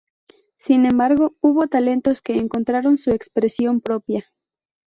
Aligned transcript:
Sin 0.57 0.87
embargo, 0.87 1.35
hubo 1.41 1.67
talentos 1.67 2.23
que 2.23 2.33
encontraron 2.37 2.97
su 2.97 3.11
expresión 3.11 3.81
propia. 3.81 4.25